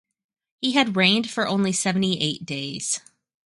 He 0.61 0.71
had 0.71 0.95
reigned 0.95 1.29
for 1.29 1.47
only 1.47 1.71
seventy-eight 1.71 2.43
days. 2.43 3.01